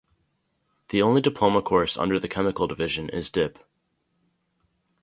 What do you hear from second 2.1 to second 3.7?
the Chemical division is Dip.